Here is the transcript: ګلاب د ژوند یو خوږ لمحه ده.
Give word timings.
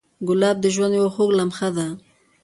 ګلاب 0.27 0.57
د 0.61 0.65
ژوند 0.75 0.93
یو 0.99 1.07
خوږ 1.13 1.29
لمحه 1.39 1.69
ده. 1.75 1.87